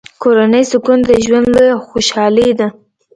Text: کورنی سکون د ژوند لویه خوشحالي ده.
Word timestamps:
کورنی 0.21 0.63
سکون 0.71 0.99
د 1.05 1.11
ژوند 1.25 1.47
لویه 1.53 1.75
خوشحالي 1.87 2.49
ده. 2.59 2.67